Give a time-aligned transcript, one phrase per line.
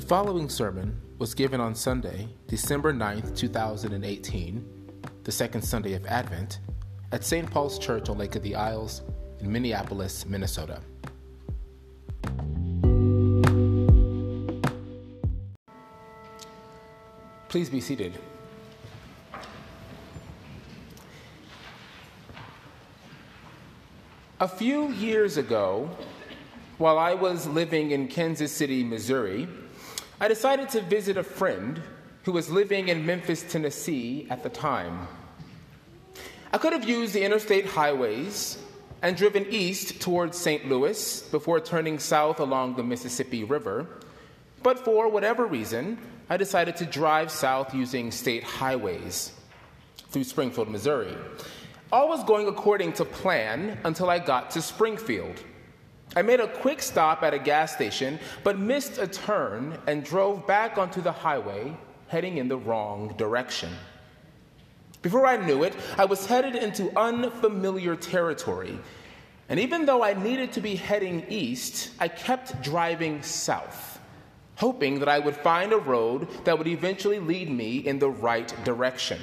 [0.00, 4.64] The following sermon was given on Sunday, December 9th, 2018,
[5.24, 6.60] the second Sunday of Advent,
[7.12, 7.48] at St.
[7.50, 9.02] Paul's Church on Lake of the Isles
[9.40, 10.80] in Minneapolis, Minnesota.
[17.50, 18.18] Please be seated.
[24.40, 25.90] A few years ago,
[26.78, 29.46] while I was living in Kansas City, Missouri,
[30.22, 31.80] I decided to visit a friend
[32.24, 35.08] who was living in Memphis, Tennessee at the time.
[36.52, 38.58] I could have used the interstate highways
[39.00, 40.68] and driven east towards St.
[40.68, 43.86] Louis before turning south along the Mississippi River,
[44.62, 45.96] but for whatever reason,
[46.28, 49.32] I decided to drive south using state highways
[50.10, 51.16] through Springfield, Missouri.
[51.90, 55.42] All was going according to plan until I got to Springfield.
[56.16, 60.44] I made a quick stop at a gas station, but missed a turn and drove
[60.46, 61.76] back onto the highway,
[62.08, 63.70] heading in the wrong direction.
[65.02, 68.76] Before I knew it, I was headed into unfamiliar territory.
[69.48, 74.00] And even though I needed to be heading east, I kept driving south,
[74.56, 78.52] hoping that I would find a road that would eventually lead me in the right
[78.64, 79.20] direction.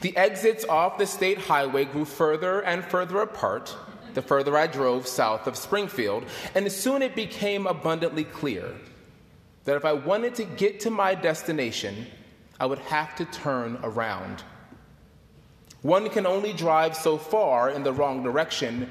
[0.00, 3.76] The exits off the state highway grew further and further apart
[4.16, 8.74] the further I drove south of Springfield, and soon it became abundantly clear
[9.64, 12.06] that if I wanted to get to my destination,
[12.58, 14.42] I would have to turn around.
[15.82, 18.88] One can only drive so far in the wrong direction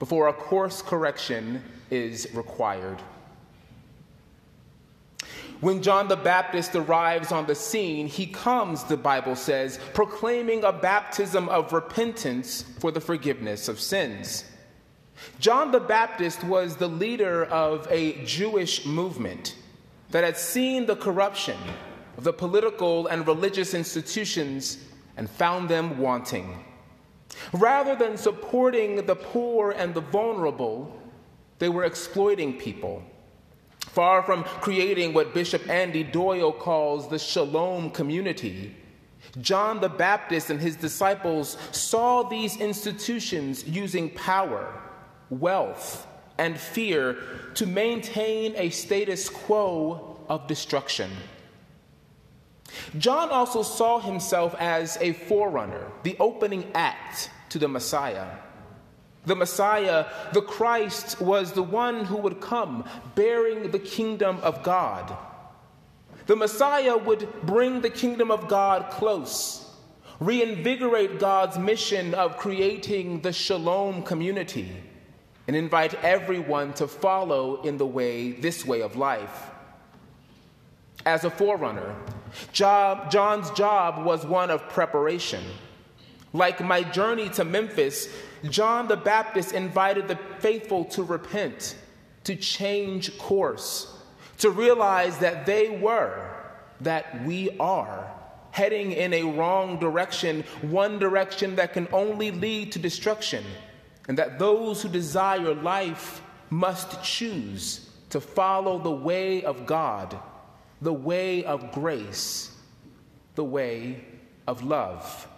[0.00, 3.00] before a course correction is required.
[5.60, 10.72] When John the Baptist arrives on the scene, he comes, the Bible says, proclaiming a
[10.72, 14.44] baptism of repentance for the forgiveness of sins.
[15.38, 19.56] John the Baptist was the leader of a Jewish movement
[20.10, 21.58] that had seen the corruption
[22.16, 24.78] of the political and religious institutions
[25.16, 26.64] and found them wanting.
[27.52, 31.00] Rather than supporting the poor and the vulnerable,
[31.58, 33.02] they were exploiting people.
[33.80, 38.74] Far from creating what Bishop Andy Doyle calls the shalom community,
[39.40, 44.80] John the Baptist and his disciples saw these institutions using power
[45.30, 46.06] wealth,
[46.38, 47.16] and fear
[47.54, 51.10] to maintain a status quo of destruction.
[52.98, 58.26] John also saw himself as a forerunner, the opening act to the Messiah.
[59.26, 65.16] The Messiah, the Christ, was the one who would come bearing the kingdom of God.
[66.26, 69.70] The Messiah would bring the kingdom of God close,
[70.20, 74.72] reinvigorate God's mission of creating the shalom community
[75.46, 79.50] and invite everyone to follow in the way, this way of life.
[81.04, 81.94] As a forerunner,
[82.52, 85.44] job, John's job was one of preparation.
[86.32, 88.08] Like my journey to Memphis,
[88.48, 91.76] John the Baptist invited the faithful to repent,
[92.24, 93.98] to change course,
[94.38, 96.26] to realize that they were,
[96.80, 98.10] that we are,
[98.50, 103.44] heading in a wrong direction, one direction that can only lead to destruction
[104.08, 110.16] and that those who desire life must choose to follow the way of God,
[110.80, 112.54] the way of grace,
[113.34, 114.04] the way
[114.46, 115.28] of love.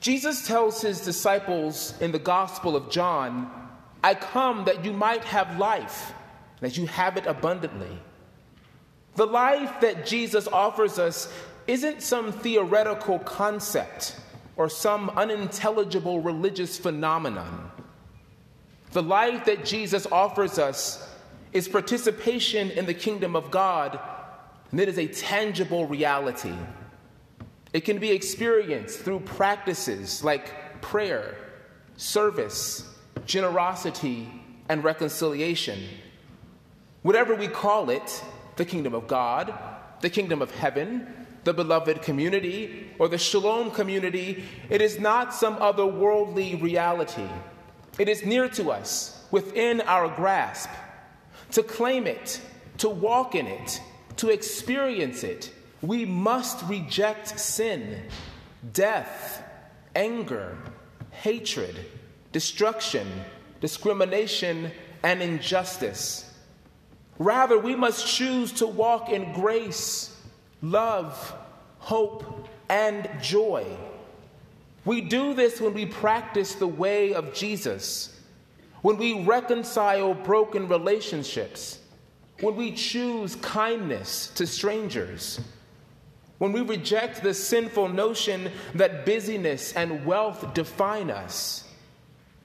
[0.00, 3.50] Jesus tells his disciples in the Gospel of John,
[4.02, 6.12] I come that you might have life,
[6.60, 7.98] that you have it abundantly.
[9.16, 11.32] The life that Jesus offers us
[11.66, 14.16] isn't some theoretical concept
[14.56, 17.70] or some unintelligible religious phenomenon.
[18.92, 21.08] The life that Jesus offers us
[21.52, 23.98] is participation in the kingdom of God,
[24.70, 26.54] and it is a tangible reality.
[27.72, 31.36] It can be experienced through practices like prayer,
[31.96, 32.88] service,
[33.26, 34.28] generosity,
[34.68, 35.80] and reconciliation.
[37.02, 38.22] Whatever we call it,
[38.56, 39.52] the kingdom of God,
[40.00, 45.56] the kingdom of heaven, the beloved community or the shalom community, it is not some
[45.60, 47.28] other worldly reality.
[47.98, 50.70] It is near to us, within our grasp.
[51.52, 52.40] To claim it,
[52.78, 53.80] to walk in it,
[54.16, 55.52] to experience it,
[55.82, 58.02] we must reject sin,
[58.72, 59.42] death,
[59.94, 60.56] anger,
[61.10, 61.76] hatred,
[62.32, 63.06] destruction,
[63.60, 64.70] discrimination,
[65.02, 66.32] and injustice.
[67.18, 70.13] Rather, we must choose to walk in grace
[70.64, 71.34] love,
[71.78, 73.64] hope, and joy.
[74.84, 78.18] We do this when we practice the way of Jesus,
[78.82, 81.78] when we reconcile broken relationships,
[82.40, 85.40] when we choose kindness to strangers,
[86.38, 91.68] when we reject the sinful notion that busyness and wealth define us,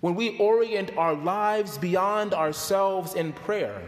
[0.00, 3.82] when we orient our lives beyond ourselves in prayer,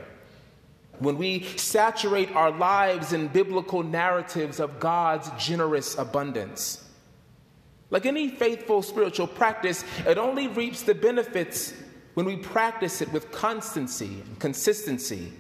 [1.03, 6.89] when we saturate our lives in biblical narratives of God's generous abundance.
[7.91, 11.75] Like any faithful spiritual practice, it only reaps the benefits
[12.15, 15.33] when we practice it with constancy and consistency.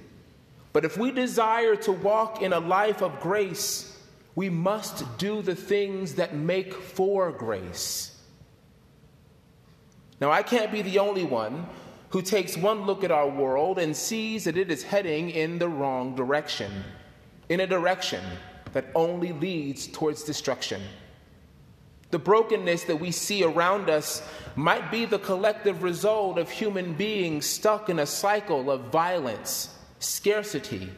[0.73, 3.99] But if we desire to walk in a life of grace,
[4.35, 8.19] we must do the things that make for grace.
[10.21, 11.67] Now, I can't be the only one
[12.13, 15.69] who takes one look at our world and sees that it is heading in the
[15.69, 16.71] wrong direction,
[17.49, 18.23] in a direction
[18.75, 20.83] that only leads towards destruction.
[22.11, 24.23] The brokenness that we see around us
[24.57, 30.91] might be the collective result of human beings stuck in a cycle of violence, scarcity,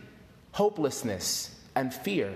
[0.51, 2.35] hopelessness, and fear.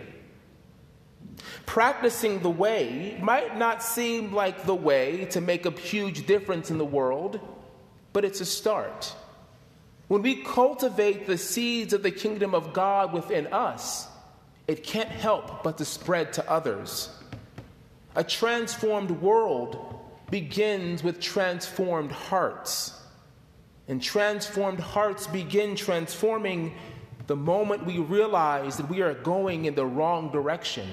[1.67, 6.79] Practicing the way might not seem like the way to make a huge difference in
[6.79, 7.41] the world,
[8.19, 9.15] but it's a start.
[10.09, 14.09] When we cultivate the seeds of the kingdom of God within us,
[14.67, 17.11] it can't help but to spread to others.
[18.17, 20.01] A transformed world
[20.33, 23.01] begins with transformed hearts.
[23.87, 26.75] And transformed hearts begin transforming
[27.29, 30.89] the moment we realize that we are going in the wrong direction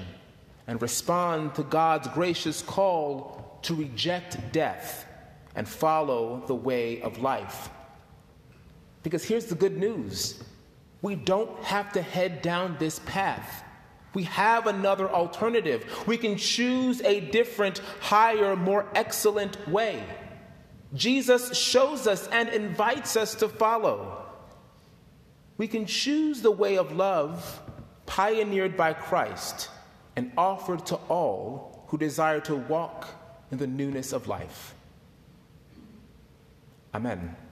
[0.68, 5.06] and respond to God's gracious call to reject death
[5.56, 7.70] and follow the way of life.
[9.02, 10.42] Because here's the good news
[11.02, 13.64] we don't have to head down this path.
[14.14, 15.84] We have another alternative.
[16.06, 20.02] We can choose a different, higher, more excellent way.
[20.94, 24.24] Jesus shows us and invites us to follow.
[25.58, 27.60] We can choose the way of love
[28.06, 29.68] pioneered by Christ
[30.16, 33.06] and offered to all who desire to walk
[33.50, 34.75] in the newness of life.
[36.96, 37.45] Amen.